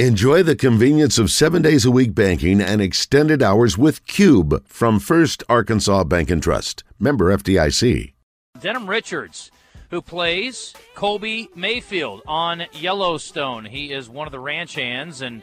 Enjoy 0.00 0.42
the 0.42 0.56
convenience 0.56 1.18
of 1.20 1.30
seven 1.30 1.62
days 1.62 1.84
a 1.84 1.90
week 1.92 2.16
banking 2.16 2.60
and 2.60 2.82
extended 2.82 3.44
hours 3.44 3.78
with 3.78 4.04
Cube 4.08 4.66
from 4.66 4.98
First 4.98 5.44
Arkansas 5.48 6.02
Bank 6.02 6.32
and 6.32 6.42
Trust. 6.42 6.82
Member 6.98 7.26
FDIC. 7.26 8.12
Denim 8.60 8.90
Richards, 8.90 9.52
who 9.90 10.02
plays 10.02 10.74
Colby 10.96 11.48
Mayfield 11.54 12.22
on 12.26 12.64
Yellowstone. 12.72 13.66
He 13.66 13.92
is 13.92 14.08
one 14.08 14.26
of 14.26 14.32
the 14.32 14.40
ranch 14.40 14.74
hands, 14.74 15.22
and 15.22 15.42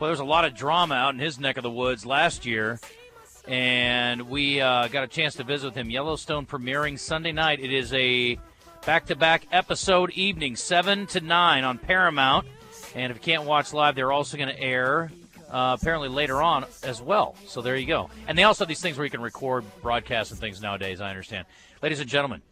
well, 0.00 0.08
there's 0.08 0.18
a 0.18 0.24
lot 0.24 0.44
of 0.44 0.56
drama 0.56 0.96
out 0.96 1.14
in 1.14 1.20
his 1.20 1.38
neck 1.38 1.56
of 1.56 1.62
the 1.62 1.70
woods 1.70 2.04
last 2.04 2.44
year. 2.44 2.80
And 3.46 4.22
we 4.22 4.60
uh, 4.60 4.88
got 4.88 5.04
a 5.04 5.08
chance 5.08 5.36
to 5.36 5.44
visit 5.44 5.68
with 5.68 5.76
him. 5.76 5.90
Yellowstone 5.90 6.44
premiering 6.44 6.98
Sunday 6.98 7.30
night. 7.30 7.60
It 7.60 7.72
is 7.72 7.92
a 7.92 8.36
back 8.84 9.06
to 9.06 9.14
back 9.14 9.46
episode 9.52 10.10
evening, 10.10 10.56
7 10.56 11.06
to 11.06 11.20
9 11.20 11.62
on 11.62 11.78
Paramount. 11.78 12.48
And 12.94 13.10
if 13.10 13.16
you 13.16 13.22
can't 13.22 13.44
watch 13.44 13.72
live, 13.72 13.94
they're 13.94 14.12
also 14.12 14.36
going 14.36 14.48
to 14.48 14.60
air 14.60 15.10
uh, 15.50 15.76
apparently 15.80 16.08
later 16.08 16.42
on 16.42 16.64
as 16.82 17.00
well. 17.00 17.36
So 17.46 17.62
there 17.62 17.76
you 17.76 17.86
go. 17.86 18.10
And 18.26 18.36
they 18.36 18.44
also 18.44 18.64
have 18.64 18.68
these 18.68 18.80
things 18.80 18.96
where 18.96 19.04
you 19.04 19.10
can 19.10 19.20
record 19.20 19.64
broadcasts 19.82 20.30
and 20.30 20.40
things 20.40 20.60
nowadays, 20.60 21.00
I 21.00 21.10
understand. 21.10 21.46
Ladies 21.82 22.00
and 22.00 22.08
gentlemen, 22.08 22.42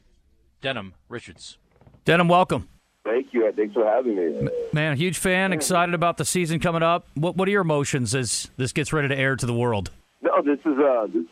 Denim 0.61 0.95
Richards. 1.09 1.59
Denim, 2.05 2.29
welcome. 2.29 2.69
Thank 3.05 3.33
you. 3.33 3.51
Thanks 3.57 3.75
for 3.75 3.85
having 3.85 4.17
me. 4.17 4.49
Man, 4.73 4.97
huge 4.97 5.17
fan, 5.19 5.53
excited 5.53 5.95
about 5.95 6.19
the 6.19 6.25
season 6.25 6.61
coming 6.61 6.83
up. 6.83 7.07
What 7.15 7.37
What 7.37 7.49
are 7.49 7.51
your 7.51 7.63
emotions 7.63 8.15
as 8.15 8.51
this 8.57 8.73
gets 8.73 8.93
ready 8.93 9.09
to 9.09 9.17
air 9.17 9.37
to 9.37 9.47
the 9.47 9.55
world? 9.55 9.91
No, 10.21 10.43
this 10.43 10.59
is 10.67 10.79
uh, 10.79 11.07
this, 11.07 11.25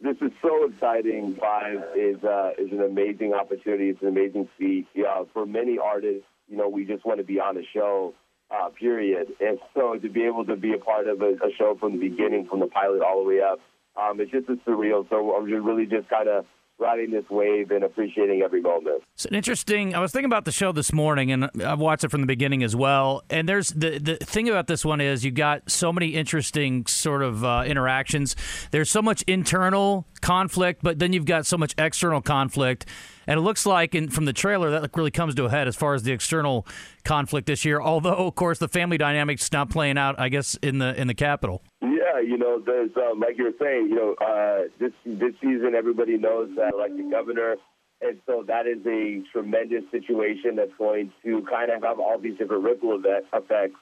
this 0.00 0.16
is 0.22 0.32
so 0.40 0.64
exciting. 0.64 1.36
Five 1.38 1.84
is 1.96 2.22
uh, 2.24 2.52
is 2.58 2.72
an 2.72 2.80
amazing 2.80 3.34
opportunity. 3.34 3.90
It's 3.90 4.00
an 4.00 4.08
amazing 4.08 4.48
feat. 4.58 4.86
Yeah, 4.94 5.24
for 5.34 5.44
many 5.44 5.78
artists, 5.78 6.24
you 6.48 6.56
know, 6.56 6.68
we 6.68 6.86
just 6.86 7.04
want 7.04 7.18
to 7.18 7.24
be 7.24 7.38
on 7.38 7.58
a 7.58 7.62
show 7.74 8.14
uh, 8.52 8.68
period. 8.68 9.28
And 9.40 9.58
so 9.74 9.96
to 9.96 10.08
be 10.08 10.24
able 10.24 10.44
to 10.46 10.56
be 10.56 10.74
a 10.74 10.78
part 10.78 11.08
of 11.08 11.22
a, 11.22 11.32
a 11.34 11.50
show 11.56 11.76
from 11.78 11.92
the 11.92 12.08
beginning, 12.08 12.46
from 12.48 12.60
the 12.60 12.66
pilot 12.66 13.02
all 13.02 13.22
the 13.22 13.28
way 13.28 13.40
up, 13.40 13.60
um, 14.00 14.20
it's 14.20 14.30
just 14.30 14.48
a 14.48 14.56
surreal. 14.68 15.08
So 15.08 15.34
I'm 15.34 15.48
just 15.48 15.62
really 15.62 15.86
just 15.86 16.08
kind 16.08 16.28
of 16.28 16.44
riding 16.82 17.12
this 17.12 17.24
wave 17.30 17.70
and 17.70 17.84
appreciating 17.84 18.42
every 18.42 18.60
moment. 18.60 19.02
It's 19.14 19.24
an 19.24 19.34
interesting. 19.34 19.94
I 19.94 20.00
was 20.00 20.12
thinking 20.12 20.26
about 20.26 20.44
the 20.44 20.52
show 20.52 20.72
this 20.72 20.92
morning, 20.92 21.30
and 21.30 21.48
I've 21.64 21.78
watched 21.78 22.04
it 22.04 22.10
from 22.10 22.20
the 22.20 22.26
beginning 22.26 22.62
as 22.62 22.74
well. 22.74 23.22
And 23.30 23.48
there's 23.48 23.68
the 23.68 23.98
the 23.98 24.16
thing 24.16 24.48
about 24.48 24.66
this 24.66 24.84
one 24.84 25.00
is 25.00 25.24
you 25.24 25.30
got 25.30 25.70
so 25.70 25.92
many 25.92 26.08
interesting 26.08 26.84
sort 26.86 27.22
of 27.22 27.44
uh, 27.44 27.64
interactions. 27.66 28.34
There's 28.72 28.90
so 28.90 29.00
much 29.00 29.22
internal 29.22 30.06
conflict, 30.20 30.80
but 30.82 30.98
then 30.98 31.12
you've 31.12 31.24
got 31.24 31.46
so 31.46 31.56
much 31.56 31.74
external 31.78 32.20
conflict. 32.20 32.86
And 33.26 33.38
it 33.38 33.42
looks 33.42 33.64
like, 33.64 33.94
in, 33.94 34.08
from 34.08 34.24
the 34.24 34.32
trailer, 34.32 34.70
that 34.70 34.90
really 34.96 35.12
comes 35.12 35.36
to 35.36 35.44
a 35.44 35.50
head 35.50 35.68
as 35.68 35.76
far 35.76 35.94
as 35.94 36.02
the 36.02 36.10
external 36.10 36.66
conflict 37.04 37.46
this 37.46 37.64
year. 37.64 37.80
Although, 37.80 38.14
of 38.14 38.34
course, 38.34 38.58
the 38.58 38.66
family 38.66 38.98
dynamics 38.98 39.52
not 39.52 39.70
playing 39.70 39.96
out, 39.96 40.18
I 40.18 40.28
guess, 40.28 40.56
in 40.56 40.78
the 40.78 41.00
in 41.00 41.06
the 41.06 41.14
capital. 41.14 41.62
Yeah, 42.12 42.20
you 42.20 42.36
know, 42.36 42.60
there's 42.64 42.90
um, 42.96 43.20
like 43.20 43.38
you 43.38 43.44
were 43.44 43.58
saying, 43.60 43.88
you 43.88 43.96
know, 43.96 44.14
uh, 44.20 44.68
this 44.78 44.92
this 45.04 45.32
season 45.40 45.74
everybody 45.76 46.18
knows 46.18 46.50
that 46.56 46.76
like 46.76 46.96
the 46.96 47.08
governor, 47.10 47.56
and 48.00 48.18
so 48.26 48.44
that 48.46 48.66
is 48.66 48.84
a 48.86 49.22
tremendous 49.32 49.84
situation 49.90 50.56
that's 50.56 50.72
going 50.78 51.12
to 51.24 51.42
kind 51.48 51.70
of 51.70 51.82
have 51.82 52.00
all 52.00 52.18
these 52.18 52.36
different 52.38 52.64
ripple 52.64 53.00
effects, 53.32 53.78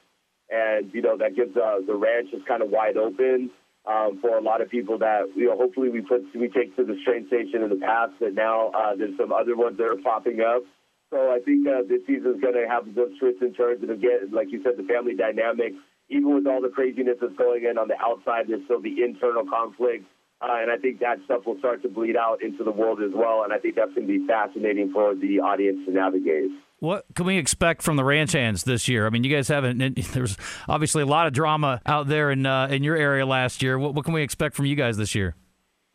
and 0.50 0.92
you 0.92 1.02
know 1.02 1.16
that 1.16 1.34
gives 1.34 1.56
uh, 1.56 1.78
the 1.86 1.94
ranch 1.94 2.28
is 2.32 2.42
kind 2.46 2.62
of 2.62 2.70
wide 2.70 2.96
open 2.96 3.50
um, 3.86 4.18
for 4.20 4.36
a 4.36 4.42
lot 4.42 4.60
of 4.60 4.68
people 4.68 4.98
that 4.98 5.30
you 5.34 5.46
know 5.46 5.56
hopefully 5.56 5.88
we 5.88 6.00
put 6.00 6.22
we 6.34 6.48
take 6.48 6.76
to 6.76 6.84
the 6.84 6.96
train 7.04 7.26
station 7.26 7.62
in 7.62 7.70
the 7.70 7.80
past, 7.82 8.12
but 8.20 8.34
now 8.34 8.68
uh, 8.70 8.94
there's 8.94 9.16
some 9.16 9.32
other 9.32 9.56
ones 9.56 9.76
that 9.78 9.86
are 9.86 9.96
popping 9.96 10.40
up. 10.40 10.62
So 11.10 11.32
I 11.32 11.40
think 11.44 11.66
uh, 11.66 11.82
this 11.88 12.02
season 12.06 12.34
is 12.36 12.40
going 12.40 12.54
to 12.54 12.68
have 12.68 12.94
those 12.94 13.18
twists 13.18 13.42
and 13.42 13.56
turns, 13.56 13.82
and 13.82 13.90
again, 13.90 14.30
like 14.30 14.52
you 14.52 14.62
said, 14.62 14.76
the 14.76 14.84
family 14.84 15.16
dynamic. 15.16 15.72
Even 16.10 16.34
with 16.34 16.46
all 16.46 16.60
the 16.60 16.68
craziness 16.68 17.16
that's 17.20 17.36
going 17.36 17.64
in 17.64 17.78
on 17.78 17.88
the 17.88 17.96
outside, 18.00 18.46
there's 18.48 18.64
still 18.64 18.82
the 18.82 19.02
internal 19.02 19.44
conflict. 19.46 20.04
Uh, 20.42 20.56
and 20.62 20.70
I 20.70 20.76
think 20.76 21.00
that 21.00 21.18
stuff 21.26 21.42
will 21.46 21.58
start 21.58 21.82
to 21.82 21.88
bleed 21.88 22.16
out 22.16 22.42
into 22.42 22.64
the 22.64 22.70
world 22.70 23.00
as 23.02 23.12
well. 23.14 23.44
And 23.44 23.52
I 23.52 23.58
think 23.58 23.74
that's 23.76 23.92
going 23.94 24.06
to 24.06 24.18
be 24.18 24.26
fascinating 24.26 24.90
for 24.92 25.14
the 25.14 25.40
audience 25.40 25.84
to 25.86 25.92
navigate. 25.92 26.50
What 26.78 27.04
can 27.14 27.26
we 27.26 27.36
expect 27.36 27.82
from 27.82 27.96
the 27.96 28.04
ranch 28.04 28.32
hands 28.32 28.64
this 28.64 28.88
year? 28.88 29.06
I 29.06 29.10
mean, 29.10 29.22
you 29.22 29.34
guys 29.34 29.48
haven't. 29.48 29.78
There's 30.12 30.38
obviously 30.66 31.02
a 31.02 31.06
lot 31.06 31.26
of 31.26 31.34
drama 31.34 31.82
out 31.84 32.08
there 32.08 32.30
in 32.30 32.46
uh, 32.46 32.68
in 32.68 32.82
your 32.82 32.96
area 32.96 33.26
last 33.26 33.62
year. 33.62 33.78
What, 33.78 33.94
what, 33.94 34.06
can 34.06 34.14
we 34.14 34.22
expect 34.22 34.56
from 34.56 34.64
you 34.64 34.76
guys 34.76 34.96
this 34.96 35.14
year? 35.14 35.34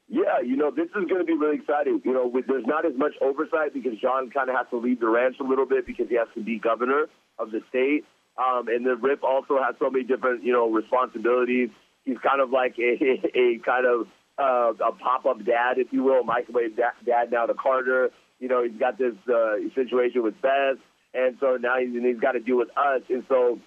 Yeah, 0.08 0.40
you 0.46 0.56
know, 0.56 0.70
this 0.70 0.86
is 0.86 1.10
going 1.10 1.18
to 1.18 1.24
be 1.24 1.34
really 1.34 1.58
exciting. 1.58 2.00
You 2.06 2.14
know, 2.14 2.28
with, 2.28 2.46
there's 2.46 2.68
not 2.68 2.86
as 2.86 2.94
much 2.96 3.14
oversight 3.20 3.74
because 3.74 3.94
John 4.00 4.30
kind 4.30 4.48
of 4.48 4.56
has 4.56 4.68
to 4.70 4.78
leave 4.78 5.00
the 5.00 5.10
ranch 5.10 5.38
a 5.40 5.44
little 5.44 5.66
bit 5.66 5.88
because 5.88 6.08
he 6.08 6.16
has 6.16 6.28
to 6.36 6.44
be 6.44 6.60
governor 6.60 7.08
of 7.40 7.50
the 7.50 7.62
state. 7.70 8.06
Um, 8.38 8.68
and 8.68 8.86
then 8.86 9.02
Rip 9.02 9.24
also 9.24 9.58
has 9.64 9.76
so 9.80 9.90
many 9.90 10.04
different, 10.04 10.44
you 10.44 10.52
know, 10.52 10.70
responsibilities. 10.70 11.70
He's 12.04 12.18
kind 12.18 12.42
of 12.42 12.50
like 12.50 12.76
a, 12.78 12.98
a 13.38 13.60
kind 13.66 13.86
of 13.86 14.08
uh, 14.38 14.74
a 14.84 14.92
pop-up 14.92 15.46
dad, 15.46 15.78
if 15.78 15.88
you 15.92 16.04
will, 16.04 16.24
microwave 16.24 16.76
dad 16.76 17.32
now 17.32 17.46
to 17.46 17.54
Carter. 17.54 18.12
You 18.40 18.50
know, 18.50 18.64
he's 18.64 18.78
got 18.78 18.98
this 18.98 19.16
uh, 19.34 19.56
situation 19.74 20.24
with 20.24 20.40
Beth, 20.42 20.78
and 21.14 21.38
so 21.40 21.58
now 21.60 21.76
he's, 21.80 21.94
he's 21.94 22.20
got 22.20 22.34
to 22.34 22.42
deal 22.42 22.58
with 22.58 22.70
us. 22.76 23.02
And 23.10 23.24
so 23.30 23.60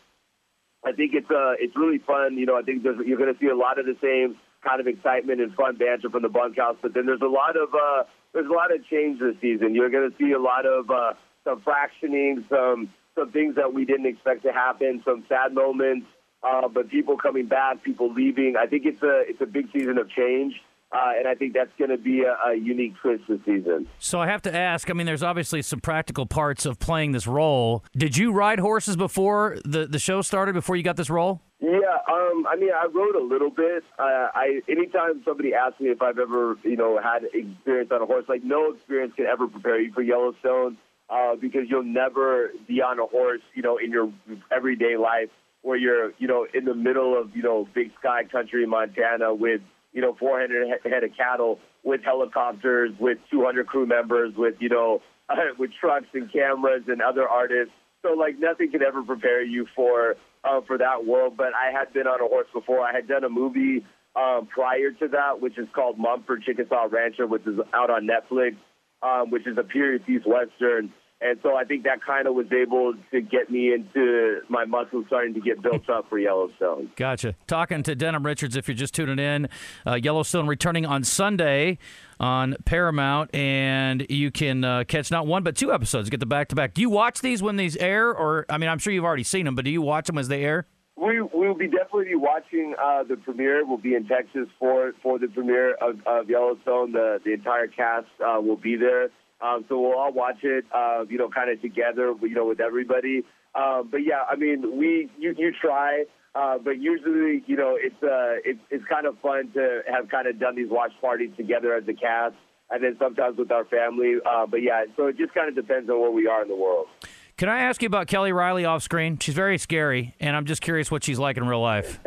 I 0.84 0.92
think 0.92 1.12
it's 1.14 1.30
uh, 1.30 1.56
it's 1.58 1.74
really 1.74 1.98
fun. 1.98 2.36
You 2.36 2.44
know, 2.44 2.58
I 2.58 2.62
think 2.62 2.82
there's, 2.82 2.98
you're 3.06 3.16
going 3.16 3.32
to 3.32 3.40
see 3.40 3.48
a 3.48 3.56
lot 3.56 3.78
of 3.78 3.86
the 3.86 3.96
same 4.02 4.36
kind 4.62 4.80
of 4.80 4.86
excitement 4.86 5.40
and 5.40 5.54
fun 5.54 5.76
banter 5.76 6.10
from 6.10 6.22
the 6.22 6.28
bunkhouse, 6.28 6.76
but 6.82 6.92
then 6.92 7.06
there's 7.06 7.22
a 7.22 7.32
lot 7.32 7.56
of 7.56 7.72
uh, 7.72 8.04
there's 8.34 8.48
a 8.48 8.52
lot 8.52 8.74
of 8.74 8.84
change 8.86 9.20
this 9.20 9.36
season. 9.40 9.74
You're 9.74 9.90
going 9.90 10.10
to 10.10 10.16
see 10.18 10.32
a 10.32 10.38
lot 10.38 10.66
of 10.66 10.90
uh, 10.90 11.14
some 11.44 11.62
fractioning, 11.62 12.44
some 12.50 12.92
some 13.18 13.32
things 13.32 13.56
that 13.56 13.72
we 13.72 13.84
didn't 13.84 14.06
expect 14.06 14.42
to 14.44 14.52
happen, 14.52 15.02
some 15.04 15.24
sad 15.28 15.52
moments, 15.52 16.06
uh, 16.42 16.68
but 16.68 16.88
people 16.88 17.16
coming 17.16 17.46
back, 17.46 17.82
people 17.82 18.12
leaving. 18.12 18.54
I 18.58 18.66
think 18.66 18.86
it's 18.86 19.02
a 19.02 19.22
it's 19.28 19.40
a 19.40 19.46
big 19.46 19.66
season 19.72 19.98
of 19.98 20.08
change. 20.10 20.54
Uh, 20.90 21.10
and 21.18 21.28
I 21.28 21.34
think 21.34 21.52
that's 21.52 21.70
going 21.78 21.90
to 21.90 21.98
be 21.98 22.22
a, 22.22 22.34
a, 22.48 22.54
unique 22.54 22.94
twist 23.02 23.24
this 23.28 23.40
season. 23.44 23.86
So 23.98 24.20
I 24.20 24.26
have 24.26 24.40
to 24.42 24.54
ask. 24.54 24.88
I 24.88 24.94
mean, 24.94 25.04
there's 25.04 25.22
obviously 25.22 25.60
some 25.60 25.80
practical 25.80 26.24
parts 26.24 26.64
of 26.64 26.78
playing 26.78 27.12
this 27.12 27.26
role. 27.26 27.84
Did 27.94 28.16
you 28.16 28.32
ride 28.32 28.58
horses 28.58 28.96
before 28.96 29.58
the 29.66 29.86
the 29.86 29.98
show 29.98 30.22
started? 30.22 30.54
Before 30.54 30.76
you 30.76 30.82
got 30.82 30.96
this 30.96 31.10
role? 31.10 31.42
Yeah. 31.60 31.68
Um. 32.10 32.46
I 32.46 32.56
mean, 32.56 32.70
I 32.74 32.86
rode 32.86 33.16
a 33.16 33.22
little 33.22 33.50
bit. 33.50 33.84
Uh, 33.98 34.28
I 34.34 34.62
anytime 34.66 35.20
somebody 35.26 35.52
asks 35.52 35.78
me 35.78 35.90
if 35.90 36.00
I've 36.00 36.18
ever, 36.18 36.56
you 36.64 36.76
know, 36.76 36.98
had 37.02 37.24
experience 37.34 37.90
on 37.92 38.00
a 38.00 38.06
horse, 38.06 38.24
like 38.26 38.42
no 38.42 38.72
experience 38.72 39.12
can 39.14 39.26
ever 39.26 39.46
prepare 39.46 39.78
you 39.78 39.92
for 39.92 40.00
Yellowstone. 40.00 40.78
Uh, 41.10 41.36
because 41.36 41.62
you'll 41.68 41.82
never 41.82 42.50
be 42.66 42.82
on 42.82 42.98
a 42.98 43.06
horse, 43.06 43.40
you 43.54 43.62
know, 43.62 43.78
in 43.78 43.90
your 43.90 44.12
everyday 44.54 44.98
life 44.98 45.30
where 45.62 45.76
you're, 45.78 46.12
you 46.18 46.28
know, 46.28 46.46
in 46.52 46.66
the 46.66 46.74
middle 46.74 47.18
of, 47.18 47.34
you 47.34 47.42
know, 47.42 47.66
big 47.74 47.90
sky 47.98 48.24
country, 48.30 48.66
Montana 48.66 49.34
with 49.34 49.62
you 49.92 50.02
know, 50.02 50.14
400 50.18 50.80
head 50.84 51.04
of 51.04 51.10
cattle 51.16 51.58
with 51.82 52.02
helicopters, 52.04 52.92
with 53.00 53.18
200 53.30 53.66
crew 53.66 53.86
members, 53.86 54.34
with, 54.36 54.54
you 54.60 54.68
know, 54.68 55.00
with 55.58 55.70
trucks 55.80 56.06
and 56.14 56.32
cameras 56.32 56.84
and 56.88 57.02
other 57.02 57.28
artists. 57.28 57.72
So, 58.02 58.12
like, 58.12 58.38
nothing 58.38 58.70
could 58.70 58.82
ever 58.82 59.02
prepare 59.02 59.42
you 59.42 59.66
for 59.74 60.14
uh, 60.44 60.60
for 60.66 60.78
that 60.78 61.04
world. 61.04 61.36
But 61.36 61.48
I 61.54 61.76
had 61.76 61.92
been 61.92 62.06
on 62.06 62.20
a 62.20 62.28
horse 62.28 62.46
before. 62.54 62.80
I 62.80 62.92
had 62.92 63.08
done 63.08 63.24
a 63.24 63.28
movie 63.28 63.84
um, 64.14 64.46
prior 64.46 64.92
to 64.92 65.08
that, 65.08 65.40
which 65.40 65.58
is 65.58 65.66
called 65.74 65.98
Montford 65.98 66.44
Chickasaw 66.44 66.86
Rancher, 66.90 67.26
which 67.26 67.44
is 67.46 67.58
out 67.74 67.90
on 67.90 68.06
Netflix, 68.06 68.56
um, 69.02 69.30
which 69.30 69.46
is 69.46 69.56
a 69.58 69.64
period 69.64 70.04
piece 70.06 70.22
western. 70.26 70.92
And 71.20 71.38
so 71.42 71.56
I 71.56 71.64
think 71.64 71.82
that 71.82 71.98
kind 72.04 72.28
of 72.28 72.34
was 72.34 72.46
able 72.52 72.94
to 73.10 73.20
get 73.20 73.50
me 73.50 73.72
into 73.72 74.38
my 74.48 74.64
muscles 74.64 75.04
starting 75.08 75.34
to 75.34 75.40
get 75.40 75.60
built 75.60 75.90
up 75.90 76.08
for 76.08 76.16
Yellowstone. 76.16 76.92
Gotcha. 76.94 77.34
Talking 77.48 77.82
to 77.82 77.96
Denim 77.96 78.24
Richards, 78.24 78.54
if 78.54 78.68
you're 78.68 78.76
just 78.76 78.94
tuning 78.94 79.18
in, 79.18 79.48
uh, 79.84 79.94
Yellowstone 79.94 80.46
returning 80.46 80.86
on 80.86 81.02
Sunday 81.02 81.78
on 82.20 82.54
Paramount, 82.64 83.34
and 83.34 84.06
you 84.08 84.30
can 84.30 84.62
uh, 84.62 84.84
catch 84.86 85.10
not 85.10 85.26
one 85.26 85.42
but 85.42 85.56
two 85.56 85.72
episodes. 85.72 86.08
Get 86.08 86.20
the 86.20 86.26
back 86.26 86.48
to 86.50 86.54
back. 86.54 86.72
Do 86.72 86.80
you 86.80 86.90
watch 86.90 87.20
these 87.20 87.42
when 87.42 87.56
these 87.56 87.76
air, 87.78 88.14
or 88.14 88.46
I 88.48 88.58
mean, 88.58 88.70
I'm 88.70 88.78
sure 88.78 88.92
you've 88.92 89.04
already 89.04 89.24
seen 89.24 89.44
them, 89.44 89.56
but 89.56 89.64
do 89.64 89.72
you 89.72 89.82
watch 89.82 90.06
them 90.06 90.18
as 90.18 90.28
they 90.28 90.44
air? 90.44 90.68
We 91.00 91.20
will 91.22 91.54
be 91.54 91.68
definitely 91.68 92.06
be 92.06 92.14
watching 92.16 92.74
uh, 92.82 93.04
the 93.04 93.16
premiere. 93.16 93.64
We'll 93.64 93.78
be 93.78 93.94
in 93.94 94.08
Texas 94.08 94.48
for 94.58 94.92
for 95.00 95.18
the 95.18 95.28
premiere 95.28 95.74
of, 95.74 96.00
of 96.06 96.28
Yellowstone. 96.28 96.90
The 96.92 97.20
the 97.24 97.34
entire 97.34 97.68
cast 97.68 98.08
uh, 98.20 98.40
will 98.40 98.56
be 98.56 98.74
there. 98.76 99.10
Um, 99.40 99.64
so 99.68 99.78
we'll 99.80 99.96
all 99.96 100.12
watch 100.12 100.42
it, 100.42 100.64
uh, 100.74 101.04
you 101.08 101.16
know, 101.16 101.28
kind 101.28 101.50
of 101.50 101.62
together, 101.62 102.12
you 102.22 102.34
know, 102.34 102.46
with 102.46 102.60
everybody. 102.60 103.22
Um, 103.54 103.88
but 103.88 103.98
yeah, 103.98 104.24
I 104.28 104.34
mean, 104.34 104.76
we 104.76 105.08
you, 105.16 105.36
you 105.38 105.52
try, 105.60 106.04
uh, 106.34 106.58
but 106.58 106.80
usually, 106.80 107.44
you 107.46 107.56
know, 107.56 107.76
it's 107.78 108.02
uh, 108.02 108.42
it's 108.44 108.60
it's 108.70 108.84
kind 108.86 109.06
of 109.06 109.16
fun 109.20 109.52
to 109.54 109.82
have 109.86 110.08
kind 110.08 110.26
of 110.26 110.40
done 110.40 110.56
these 110.56 110.68
watch 110.68 110.92
parties 111.00 111.30
together 111.36 111.74
as 111.74 111.84
a 111.86 111.94
cast, 111.94 112.34
and 112.70 112.82
then 112.82 112.96
sometimes 112.98 113.38
with 113.38 113.52
our 113.52 113.64
family. 113.66 114.16
Uh, 114.28 114.46
but 114.46 114.62
yeah, 114.62 114.84
so 114.96 115.06
it 115.06 115.16
just 115.16 115.32
kind 115.32 115.48
of 115.48 115.54
depends 115.54 115.88
on 115.88 116.00
where 116.00 116.10
we 116.10 116.26
are 116.26 116.42
in 116.42 116.48
the 116.48 116.56
world. 116.56 116.88
Can 117.38 117.48
I 117.48 117.60
ask 117.60 117.80
you 117.80 117.86
about 117.86 118.08
Kelly 118.08 118.32
Reilly 118.32 118.64
off 118.64 118.82
screen? 118.82 119.18
She's 119.18 119.34
very 119.34 119.58
scary, 119.58 120.14
and 120.20 120.36
I'm 120.36 120.44
just 120.44 120.60
curious 120.60 120.90
what 120.90 121.04
she's 121.04 121.18
like 121.18 121.36
in 121.36 121.46
real 121.46 121.62
life. 121.62 122.00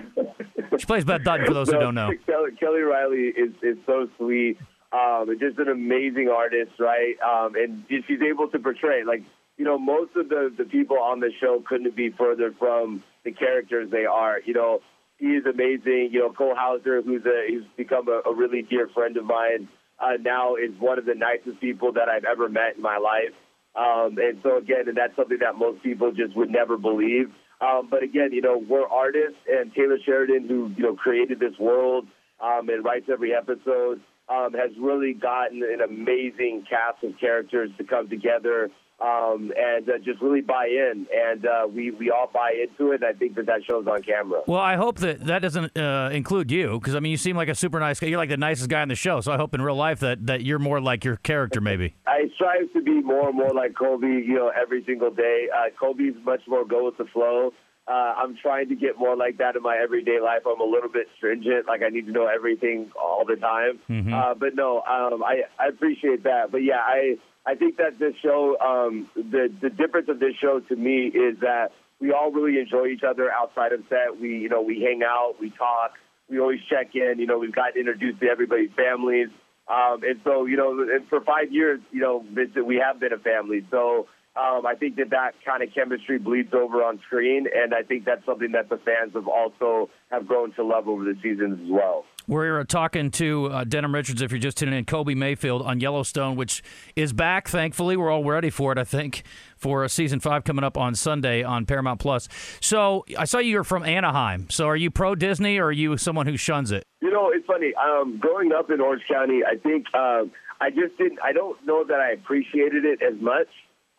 she 0.78 0.86
plays 0.86 1.06
Beth 1.06 1.24
Dutton 1.24 1.46
for 1.46 1.54
those 1.54 1.70
no, 1.70 1.74
who 1.74 1.80
don't 1.80 1.96
know. 1.96 2.12
Kelly, 2.26 2.52
Kelly 2.60 2.82
Reilly 2.82 3.28
is 3.30 3.54
is 3.64 3.78
so 3.86 4.10
sweet 4.18 4.58
um, 4.92 5.34
just 5.40 5.58
an 5.58 5.70
amazing 5.70 6.28
artist, 6.28 6.72
right? 6.80 7.16
Um, 7.22 7.56
and 7.56 7.84
she's 7.88 8.22
able 8.22 8.50
to 8.50 8.60
portray 8.60 9.04
like 9.04 9.24
you 9.58 9.66
know, 9.66 9.78
most 9.78 10.16
of 10.16 10.28
the, 10.30 10.52
the 10.58 10.64
people 10.64 10.98
on 10.98 11.20
the 11.20 11.30
show 11.40 11.64
couldn't 11.68 11.96
be 11.96 12.10
further 12.10 12.52
from 12.58 13.04
the 13.24 13.32
characters 13.32 13.92
they 13.92 14.06
are. 14.06 14.40
You 14.44 14.56
know, 14.56 14.80
he 15.18 15.28
is 15.28 15.46
amazing. 15.46 16.10
You 16.12 16.20
know, 16.20 16.32
Cole 16.32 16.56
Hauser, 16.56 17.02
who's 17.02 17.24
a, 17.26 17.46
he's 17.48 17.62
become 17.78 18.08
a, 18.08 18.28
a 18.28 18.34
really 18.34 18.64
dear 18.64 18.88
friend 18.88 19.16
of 19.18 19.26
mine, 19.26 19.68
uh, 20.00 20.14
now 20.20 20.56
is 20.56 20.72
one 20.80 20.98
of 20.98 21.06
the 21.06 21.14
nicest 21.14 21.62
people 21.62 21.92
that 21.94 22.10
I've 22.10 22.26
ever 22.26 22.50
met 22.50 22.78
in 22.78 22.82
my 22.82 22.98
life. 22.98 23.36
Um, 23.76 24.18
and 24.18 24.40
so 24.44 24.58
again, 24.58 24.88
and 24.88 24.98
that's 24.98 25.16
something 25.16 25.38
that 25.40 25.56
most 25.56 25.82
people 25.82 26.12
just 26.12 26.36
would 26.36 26.50
never 26.50 26.78
believe. 26.78 27.32
Um, 27.62 27.88
but 27.90 28.04
again, 28.04 28.30
you 28.34 28.42
know, 28.42 28.58
we're 28.58 28.88
artists, 28.88 29.38
and 29.50 29.74
Taylor 29.74 29.98
Sheridan, 30.04 30.48
who 30.48 30.72
you 30.76 30.84
know 30.84 30.96
created 30.96 31.40
this 31.40 31.58
world 31.60 32.08
um, 32.42 32.70
and 32.70 32.84
writes 32.84 33.06
every 33.12 33.34
episode, 33.34 34.02
um, 34.32 34.54
has 34.54 34.72
really 34.80 35.14
gotten 35.14 35.64
an 35.64 35.82
amazing 35.82 36.66
cast 36.70 37.04
of 37.04 37.20
characters 37.20 37.70
to 37.78 37.84
come 37.84 38.10
together 38.10 38.70
um, 39.02 39.52
and 39.58 39.90
uh, 39.90 39.98
just 40.04 40.22
really 40.22 40.42
buy 40.42 40.68
in. 40.68 41.08
And 41.14 41.46
uh, 41.46 41.68
we 41.68 41.92
we 41.92 42.12
all 42.12 42.30
buy 42.32 42.54
into 42.62 42.92
it. 42.92 43.02
And 43.02 43.06
I 43.06 43.14
think 43.18 43.36
that 43.36 43.48
that 43.48 43.62
shows 43.70 43.88
on 43.88 44.02
camera. 44.04 44.42
Well, 44.48 44.60
I 44.60 44.76
hope 44.76 45.00
that 45.00 45.26
that 45.26 45.42
doesn't 45.42 45.78
uh, 45.78 46.10
include 46.14 46.52
you 46.52 46.80
because 46.80 46.96
I 46.96 47.00
mean, 47.00 47.12
you 47.12 47.18
seem 47.18 47.36
like 47.36 47.50
a 47.50 47.56
super 47.56 47.80
nice 47.80 48.00
guy. 48.00 48.08
You're 48.08 48.18
like 48.18 48.30
the 48.30 48.38
nicest 48.38 48.70
guy 48.70 48.82
on 48.82 48.88
the 48.88 48.96
show. 48.96 49.22
So 49.22 49.32
I 49.32 49.38
hope 49.38 49.54
in 49.54 49.62
real 49.62 49.76
life 49.76 50.00
that 50.02 50.28
that 50.28 50.44
you're 50.44 50.60
more 50.60 50.80
like 50.80 51.04
your 51.04 51.18
character, 51.18 51.62
maybe. 51.62 51.96
I 52.08 52.30
strive 52.36 52.72
to 52.74 52.82
be 52.82 53.02
more 53.02 53.30
and 53.30 53.38
more 53.38 53.54
like 53.54 53.76
Colby. 53.76 54.08
You 54.08 54.36
know, 54.36 54.52
every 54.60 54.84
single 54.86 55.12
day. 55.12 55.48
Uh, 55.54 55.70
Colby's 55.80 56.16
much 56.24 56.42
more 56.48 56.66
go 56.66 56.86
with 56.86 56.98
the 56.98 57.06
flow. 57.06 57.52
Uh, 57.88 58.14
I'm 58.16 58.38
trying 58.38 58.70
to 58.70 58.76
get 58.76 59.00
more 59.00 59.16
like 59.16 59.40
that 59.40 59.56
in 59.56 59.64
my 59.64 59.76
everyday 59.76 60.20
life. 60.22 60.44
I'm 60.46 60.62
a 60.62 60.64
little 60.64 60.90
bit 60.90 61.08
stringent, 61.18 61.68
like 61.68 61.82
I 61.82 61.90
need 61.90 62.06
to 62.06 62.12
know 62.12 62.28
everything 62.28 62.92
all 62.96 63.26
the 63.28 63.36
time. 63.36 63.80
Mm-hmm. 63.90 64.14
Uh, 64.14 64.34
but 64.36 64.56
no, 64.56 64.78
um, 64.82 65.24
I, 65.24 65.44
I 65.60 65.68
appreciate 65.68 66.24
that. 66.24 66.52
But 66.52 66.60
yeah, 66.60 66.80
I 66.86 67.18
I 67.46 67.56
think 67.56 67.78
that 67.78 67.98
this 67.98 68.14
show, 68.22 68.56
um, 68.60 69.10
the 69.16 69.52
the 69.62 69.70
difference 69.70 70.10
of 70.10 70.20
this 70.20 70.36
show 70.40 70.60
to 70.60 70.76
me 70.76 71.08
is 71.08 71.40
that 71.42 71.70
we 72.00 72.12
all 72.12 72.32
really 72.32 72.60
enjoy 72.60 72.88
each 72.88 73.04
other 73.04 73.32
outside 73.32 73.74
of 73.74 73.82
set. 73.90 74.20
We 74.22 74.38
you 74.38 74.50
know 74.50 74.62
we 74.62 74.80
hang 74.80 75.02
out, 75.04 75.36
we 75.40 75.50
talk, 75.50 75.94
we 76.30 76.40
always 76.40 76.60
check 76.70 76.94
in. 76.94 77.16
You 77.18 77.26
know, 77.26 77.40
we've 77.40 77.54
gotten 77.54 77.80
introduced 77.80 78.22
to 78.22 78.28
everybody's 78.28 78.72
families, 78.76 79.30
um, 79.68 80.04
and 80.04 80.22
so 80.24 80.46
you 80.46 80.56
know, 80.56 80.80
and 80.82 81.08
for 81.10 81.20
five 81.22 81.52
years, 81.52 81.82
you 81.92 82.02
know, 82.02 82.24
we 82.64 82.76
have 82.78 83.00
been 83.00 83.14
a 83.14 83.20
family. 83.20 83.66
So. 83.72 84.08
Um, 84.34 84.66
I 84.66 84.76
think 84.76 84.96
that 84.96 85.10
that 85.10 85.32
kind 85.46 85.62
of 85.62 85.74
chemistry 85.76 86.18
bleeds 86.18 86.54
over 86.54 86.82
on 86.84 87.00
screen, 87.06 87.48
and 87.54 87.74
I 87.74 87.84
think 87.84 88.06
that's 88.06 88.26
something 88.26 88.54
that 88.54 88.70
the 88.70 88.78
fans 88.78 89.12
have 89.14 89.28
also 89.28 89.90
have 90.10 90.26
grown 90.26 90.54
to 90.54 90.64
love 90.64 90.88
over 90.88 91.04
the 91.04 91.16
seasons 91.22 91.60
as 91.62 91.70
well. 91.70 92.06
We're 92.28 92.64
talking 92.64 93.12
to 93.12 93.48
uh, 93.48 93.64
Denim 93.66 93.94
Richards, 93.94 94.22
if 94.22 94.32
you're 94.32 94.40
just 94.40 94.56
tuning 94.56 94.78
in, 94.78 94.86
Colby 94.86 95.16
Mayfield 95.16 95.64
on 95.64 95.82
Yellowstone, 95.82 96.38
which 96.38 96.64
is 96.96 97.12
back, 97.12 97.50
thankfully. 97.50 97.98
We're 97.98 98.10
all 98.10 98.24
ready 98.24 98.50
for 98.50 98.72
it, 98.72 98.78
I 98.78 98.86
think, 98.86 99.24
for 99.58 99.84
a 99.84 99.90
season 99.90 100.22
five 100.22 100.46
coming 100.46 100.64
up 100.64 100.78
on 100.78 100.96
Sunday 100.96 101.44
on 101.44 101.66
Paramount 101.66 102.00
Plus. 102.00 102.30
So 102.62 103.04
I 103.18 103.26
saw 103.26 103.40
you 103.40 103.58
were 103.58 103.66
from 103.66 103.84
Anaheim. 103.84 104.50
So 104.50 104.68
are 104.68 104.78
you 104.78 104.92
pro 104.92 105.14
Disney 105.14 105.58
or 105.58 105.66
are 105.66 105.72
you 105.74 105.98
someone 105.98 106.26
who 106.26 106.38
shuns 106.38 106.72
it? 106.72 106.86
You 107.02 107.12
know, 107.12 107.32
it's 107.34 107.46
funny. 107.46 107.74
Um, 107.76 108.18
growing 108.18 108.54
up 108.54 108.70
in 108.70 108.80
Orange 108.80 109.04
County, 109.12 109.42
I 109.46 109.58
think 109.58 109.94
um, 109.94 110.32
I 110.62 110.70
just 110.70 110.98
didn't, 110.98 111.20
I 111.22 111.34
don't 111.34 111.58
know 111.66 111.84
that 111.84 112.00
I 112.00 112.12
appreciated 112.12 112.86
it 112.86 113.02
as 113.02 113.20
much. 113.20 113.48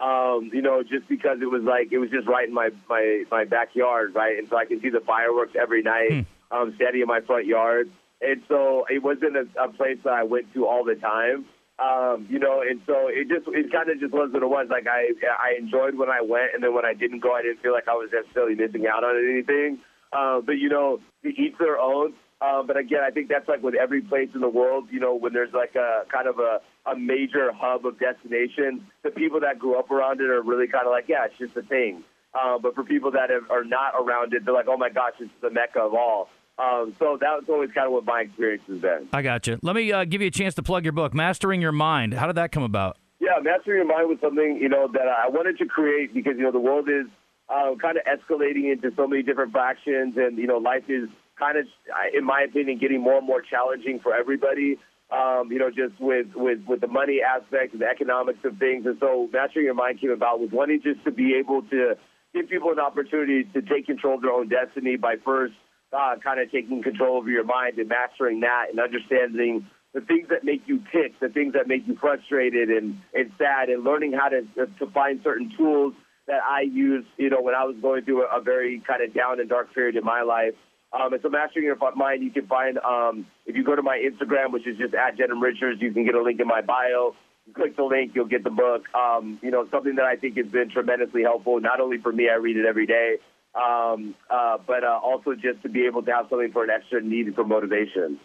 Um, 0.02 0.50
you 0.52 0.62
know, 0.62 0.82
just 0.82 1.08
because 1.08 1.38
it 1.40 1.46
was 1.46 1.62
like 1.62 1.93
it 1.93 1.99
was 1.99 2.10
just 2.10 2.26
right 2.26 2.49
in 2.49 2.52
my 2.52 2.70
my 2.88 3.22
my 3.31 3.44
backyard, 3.44 4.16
right, 4.16 4.37
and 4.37 4.49
so 4.50 4.56
I 4.56 4.64
can 4.64 4.81
see 4.81 4.90
the 4.90 4.99
fireworks 5.06 5.52
every 5.54 5.82
night, 5.82 6.10
hmm. 6.10 6.26
um, 6.50 6.72
standing 6.75 7.02
in 7.02 7.06
my 7.06 7.20
front 7.20 7.46
yard, 7.46 7.88
and 8.20 8.43
so 8.49 8.84
it 8.90 9.00
wasn't 9.00 9.37
a, 9.37 9.46
a 9.62 9.69
place 9.69 9.99
that 10.02 10.12
I 10.12 10.25
went 10.25 10.52
to 10.54 10.66
all 10.66 10.82
the 10.84 10.96
time. 10.96 11.46
Um, 11.78 12.26
you 12.28 12.40
know, 12.40 12.62
and 12.62 12.81
so 12.84 13.06
it 13.06 13.28
just 13.28 13.46
it 13.46 13.70
kind 13.70 13.90
of 13.90 14.00
just 14.00 14.12
was 14.12 14.31
what 14.32 14.43
it 14.43 14.50
was. 14.50 14.66
Like 14.70 14.88
I 14.90 15.14
I 15.38 15.54
enjoyed 15.56 15.94
when 15.94 16.10
I 16.10 16.20
went, 16.20 16.50
and 16.52 16.64
then 16.64 16.75
when 16.75 16.84
I 16.84 16.94
didn't 16.94 17.20
go, 17.20 17.34
I 17.34 17.43
didn't 17.43 17.62
feel 17.62 17.72
like 17.72 17.87
I 17.87 17.94
was 17.94 18.10
necessarily 18.12 18.56
missing 18.56 18.87
out 18.90 19.04
on 19.04 19.14
anything. 19.14 19.78
Uh, 20.12 20.40
but 20.40 20.58
you 20.58 20.69
know, 20.69 20.99
to 21.22 21.28
each 21.28 21.56
their 21.58 21.78
own. 21.78 22.14
Uh, 22.43 22.62
but 22.62 22.77
again, 22.77 23.00
I 23.06 23.11
think 23.11 23.29
that's 23.29 23.49
like 23.49 23.62
with 23.62 23.75
every 23.75 24.00
place 24.00 24.29
in 24.35 24.41
the 24.41 24.49
world. 24.49 24.89
You 24.91 24.99
know, 24.99 25.15
when 25.15 25.33
there's 25.33 25.53
like 25.53 25.77
a 25.77 26.05
kind 26.11 26.27
of 26.27 26.41
a, 26.41 26.61
a 26.91 26.97
major 26.97 27.53
hub 27.55 27.87
of 27.87 28.00
destination, 28.00 28.85
the 29.05 29.11
people 29.11 29.41
that 29.41 29.61
grew 29.61 29.79
up 29.79 29.91
around 29.91 30.21
it 30.21 30.29
are 30.29 30.43
really 30.43 30.67
kind 30.67 30.87
of 30.87 30.91
like, 30.91 31.05
yeah, 31.09 31.27
it's 31.27 31.39
just 31.39 31.56
a 31.56 31.62
thing. 31.62 32.03
Uh, 32.35 32.59
but 32.59 32.75
for 32.75 32.83
people 32.83 33.12
that 33.12 33.31
have, 33.31 33.49
are 33.50 33.65
not 33.65 33.94
around 33.94 34.35
it, 34.35 34.44
they're 34.44 34.55
like, 34.55 34.67
oh 34.69 34.77
my 34.77 34.89
gosh, 34.89 35.12
it's 35.21 35.31
the 35.41 35.50
mecca 35.50 35.79
of 35.81 35.94
all. 35.94 36.31
Um, 36.59 36.97
so 36.99 37.17
that 37.21 37.31
was 37.31 37.44
always 37.49 37.71
kind 37.73 37.87
of 37.87 37.93
what 37.93 38.05
my 38.05 38.23
experience 38.23 38.62
has 38.69 38.81
been. 38.81 39.09
I 39.12 39.23
got 39.23 39.47
you. 39.47 39.59
Let 39.62 39.77
me 39.77 39.93
uh, 39.93 40.05
give 40.05 40.21
you 40.21 40.29
a 40.29 40.33
chance 40.33 40.55
to 40.55 40.62
plug 40.62 40.85
your 40.85 40.93
book, 40.93 41.15
Mastering 41.15 41.61
Your 41.62 41.73
Mind. 41.73 42.15
How 42.15 42.27
did 42.27 42.37
that 42.37 42.50
come 42.50 42.62
about? 42.62 42.99
Yeah, 43.21 43.38
Mastering 43.41 43.77
Your 43.79 43.87
Mind 43.87 44.09
was 44.09 44.19
something 44.21 44.59
you 44.61 44.69
know 44.69 44.88
that 44.93 45.06
I 45.06 45.29
wanted 45.29 45.59
to 45.59 45.67
create 45.67 46.12
because 46.12 46.35
you 46.37 46.43
know 46.43 46.53
the 46.53 46.61
world 46.61 46.88
is 46.88 47.06
uh, 47.49 47.75
kind 47.81 47.97
of 47.97 48.03
escalating 48.05 48.73
into 48.73 48.91
so 48.97 49.06
many 49.06 49.23
different 49.23 49.53
factions, 49.53 50.17
and 50.17 50.38
you 50.38 50.47
know 50.47 50.59
life 50.59 50.85
is 50.88 51.09
kind 51.43 51.59
of, 51.59 51.67
in 52.15 52.25
my 52.25 52.47
opinion, 52.49 52.79
getting 52.79 53.00
more 53.00 53.19
and 53.19 53.27
more 53.27 53.43
challenging 53.43 53.99
for 54.00 54.15
everybody. 54.15 54.79
Um, 55.11 55.53
you 55.53 55.59
know, 55.59 55.69
just 55.69 56.00
with, 56.00 56.29
with, 56.35 56.61
with 56.67 56.81
the 56.81 56.89
money 56.89 57.21
aspect 57.21 57.75
and 57.75 57.83
the 57.83 57.87
economics 57.87 58.39
of 58.44 58.56
things. 58.56 58.87
And 58.87 58.97
so 58.99 59.29
Mastering 59.31 59.67
Your 59.67 59.75
Mind 59.75 60.00
came 60.00 60.11
about 60.11 60.41
with 60.41 60.53
wanting 60.53 60.81
just 60.83 61.05
to 61.05 61.11
be 61.11 61.35
able 61.35 61.61
to 61.69 61.97
give 62.33 62.49
people 62.49 62.73
an 62.73 62.79
opportunity 62.79 63.44
to 63.53 63.61
take 63.61 63.85
control 63.85 64.15
of 64.15 64.23
their 64.23 64.33
own 64.33 64.49
destiny 64.49 64.97
by 64.97 65.17
first 65.23 65.53
uh, 65.93 66.17
kind 66.25 66.41
of 66.41 66.50
taking 66.50 66.83
control 66.83 67.19
over 67.19 67.29
your 67.29 67.45
mind 67.45 67.77
and 67.77 67.91
mastering 67.91 68.41
that 68.41 68.69
and 68.71 68.81
understanding 68.81 69.67
the 69.93 70.00
things 70.00 70.29
that 70.31 70.45
make 70.45 70.62
you 70.65 70.79
tick, 70.91 71.12
the 71.21 71.29
things 71.29 71.53
that 71.53 71.69
make 71.69 71.87
you 71.87 71.95
frustrated 72.00 72.71
and, 72.71 72.97
and 73.12 73.31
sad, 73.37 73.69
and 73.69 73.85
learning 73.85 74.15
how 74.15 74.31
to, 74.31 74.41
to 74.79 74.87
find 74.95 75.21
certain 75.23 75.53
tools 75.59 75.93
that 76.27 76.41
I 76.43 76.62
used, 76.62 77.09
you 77.19 77.29
know, 77.29 77.43
when 77.43 77.55
I 77.55 77.65
was 77.65 77.77
going 77.83 78.06
through 78.06 78.25
a, 78.25 78.38
a 78.38 78.41
very 78.41 78.83
kind 78.88 79.03
of 79.03 79.12
down 79.12 79.41
and 79.41 79.49
dark 79.50 79.75
period 79.75 79.97
in 79.97 80.05
my 80.05 80.23
life 80.23 80.55
um, 80.93 81.12
and 81.12 81.23
so 81.23 81.29
Mastering 81.29 81.65
Your 81.65 81.77
Mind, 81.97 82.23
you 82.23 82.31
can 82.31 82.47
find, 82.47 82.79
um, 82.79 83.27
if 83.47 83.56
you 83.56 83.65
go 83.65 83.75
to 83.75 83.83
my 83.83 83.99
Instagram, 83.99 84.53
which 84.53 84.67
is 84.67 84.77
just 84.77 84.94
at 84.94 85.17
Denim 85.17 85.41
Richards, 85.41 85.81
you 85.81 85.93
can 85.93 86.05
get 86.05 86.15
a 86.15 86.23
link 86.23 86.41
in 86.41 86.47
my 86.47 86.61
bio. 86.61 87.15
You 87.47 87.55
click 87.55 87.77
the 87.77 87.85
link, 87.85 88.12
you'll 88.15 88.27
get 88.27 88.44
the 88.44 88.50
book. 88.50 88.85
Um, 88.94 89.39
you 89.43 89.50
know, 89.50 89.67
something 89.71 89.97
that 89.97 90.05
I 90.05 90.17
think 90.17 90.37
has 90.37 90.47
been 90.47 90.71
tremendously 90.71 91.23
helpful, 91.23 91.61
not 91.61 91.81
only 91.81 91.99
for 91.99 92.12
me, 92.12 92.29
I 92.29 92.37
read 92.37 92.56
it 92.56 92.67
every 92.67 92.87
day, 92.87 93.17
um, 93.55 94.15
uh, 94.31 94.59
but 94.67 94.85
uh, 94.85 95.00
also 95.03 95.35
just 95.35 95.62
to 95.62 95.69
be 95.69 95.87
able 95.87 96.03
to 96.03 96.12
have 96.12 96.27
something 96.29 96.53
for 96.53 96.62
an 96.62 96.71
extra 96.71 97.00
need 97.03 97.35
for 97.35 97.45
motivation. 97.45 98.21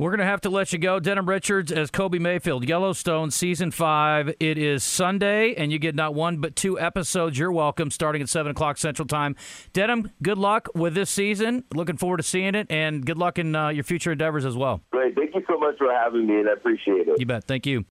We're 0.00 0.10
going 0.10 0.20
to 0.20 0.26
have 0.26 0.42
to 0.42 0.50
let 0.50 0.72
you 0.72 0.78
go. 0.78 1.00
Denim 1.00 1.28
Richards 1.28 1.72
as 1.72 1.90
Colby 1.90 2.20
Mayfield, 2.20 2.68
Yellowstone 2.68 3.32
Season 3.32 3.72
5. 3.72 4.32
It 4.38 4.56
is 4.56 4.84
Sunday, 4.84 5.56
and 5.56 5.72
you 5.72 5.80
get 5.80 5.96
not 5.96 6.14
one 6.14 6.36
but 6.36 6.54
two 6.54 6.78
episodes. 6.78 7.36
You're 7.36 7.50
welcome, 7.50 7.90
starting 7.90 8.22
at 8.22 8.28
7 8.28 8.52
o'clock 8.52 8.78
Central 8.78 9.08
Time. 9.08 9.34
Denim, 9.72 10.12
good 10.22 10.38
luck 10.38 10.68
with 10.72 10.94
this 10.94 11.10
season. 11.10 11.64
Looking 11.74 11.96
forward 11.96 12.18
to 12.18 12.22
seeing 12.22 12.54
it, 12.54 12.68
and 12.70 13.04
good 13.04 13.18
luck 13.18 13.40
in 13.40 13.56
uh, 13.56 13.70
your 13.70 13.82
future 13.82 14.12
endeavors 14.12 14.44
as 14.44 14.56
well. 14.56 14.82
Great. 14.92 15.16
Thank 15.16 15.34
you 15.34 15.42
so 15.48 15.58
much 15.58 15.78
for 15.78 15.92
having 15.92 16.28
me, 16.28 16.38
and 16.38 16.48
I 16.48 16.52
appreciate 16.52 17.08
it. 17.08 17.18
You 17.18 17.26
bet. 17.26 17.42
Thank 17.42 17.66
you. 17.66 17.84